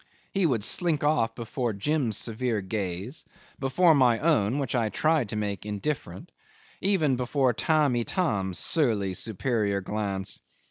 He 0.31 0.47
would 0.47 0.63
slink 0.63 1.03
off 1.03 1.35
before 1.35 1.73
Jim's 1.73 2.17
severe 2.17 2.59
gaze, 2.61 3.23
before 3.59 3.93
my 3.93 4.17
own, 4.17 4.57
which 4.57 4.73
I 4.73 4.89
tried 4.89 5.29
to 5.29 5.35
make 5.35 5.63
indifferent, 5.63 6.31
even 6.81 7.17
before 7.17 7.53
Tamb' 7.53 7.95
Itam's 7.97 8.57
surly, 8.57 9.13
superior 9.13 9.79
glance. 9.81 10.39